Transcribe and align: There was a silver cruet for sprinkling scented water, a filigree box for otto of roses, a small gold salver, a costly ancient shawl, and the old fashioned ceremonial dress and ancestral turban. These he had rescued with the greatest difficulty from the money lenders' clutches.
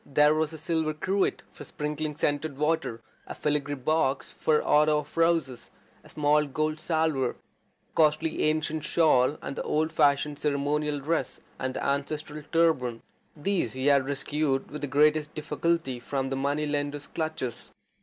There 0.03 0.33
was 0.33 0.51
a 0.51 0.57
silver 0.57 0.95
cruet 0.95 1.43
for 1.51 1.63
sprinkling 1.63 2.15
scented 2.15 2.57
water, 2.57 3.01
a 3.27 3.35
filigree 3.35 3.75
box 3.75 4.31
for 4.31 4.65
otto 4.67 4.97
of 4.97 5.15
roses, 5.15 5.69
a 6.03 6.09
small 6.09 6.47
gold 6.47 6.79
salver, 6.79 7.29
a 7.33 7.35
costly 7.93 8.41
ancient 8.45 8.83
shawl, 8.83 9.37
and 9.43 9.55
the 9.55 9.61
old 9.61 9.91
fashioned 9.91 10.39
ceremonial 10.39 10.99
dress 11.01 11.39
and 11.59 11.77
ancestral 11.77 12.41
turban. 12.51 13.03
These 13.37 13.73
he 13.73 13.85
had 13.85 14.07
rescued 14.07 14.71
with 14.71 14.81
the 14.81 14.87
greatest 14.87 15.35
difficulty 15.35 15.99
from 15.99 16.31
the 16.31 16.35
money 16.35 16.65
lenders' 16.65 17.05
clutches. 17.05 17.71